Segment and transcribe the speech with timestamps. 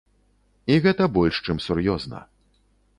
[0.71, 2.27] І гэта больш чым сур'ёзна.